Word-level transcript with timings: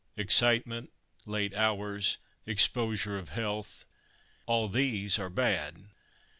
Excitement, 0.17 0.91
late 1.27 1.53
hours, 1.53 2.17
exposure 2.47 3.19
of 3.19 3.29
health, 3.29 3.85
all 4.47 4.67
these 4.67 5.19
are 5.19 5.29
bad. 5.29 5.89